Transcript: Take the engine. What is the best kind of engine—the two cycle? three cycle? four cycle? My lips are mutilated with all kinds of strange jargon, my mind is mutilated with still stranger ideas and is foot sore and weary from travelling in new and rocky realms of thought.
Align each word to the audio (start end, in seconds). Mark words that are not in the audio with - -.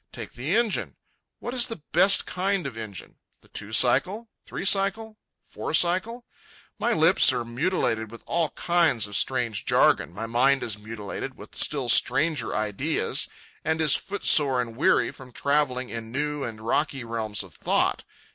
Take 0.11 0.31
the 0.33 0.55
engine. 0.55 0.95
What 1.37 1.53
is 1.53 1.67
the 1.67 1.83
best 1.91 2.25
kind 2.25 2.65
of 2.65 2.75
engine—the 2.75 3.49
two 3.49 3.71
cycle? 3.71 4.29
three 4.47 4.65
cycle? 4.65 5.19
four 5.45 5.75
cycle? 5.75 6.25
My 6.79 6.91
lips 6.91 7.31
are 7.31 7.45
mutilated 7.45 8.09
with 8.09 8.23
all 8.25 8.49
kinds 8.49 9.05
of 9.05 9.15
strange 9.15 9.63
jargon, 9.63 10.11
my 10.11 10.25
mind 10.25 10.63
is 10.63 10.75
mutilated 10.75 11.35
with 11.37 11.53
still 11.53 11.87
stranger 11.87 12.55
ideas 12.55 13.27
and 13.63 13.79
is 13.79 13.95
foot 13.95 14.23
sore 14.25 14.59
and 14.59 14.75
weary 14.75 15.11
from 15.11 15.31
travelling 15.31 15.89
in 15.91 16.11
new 16.11 16.43
and 16.43 16.61
rocky 16.61 17.03
realms 17.03 17.43
of 17.43 17.53
thought. 17.53 18.03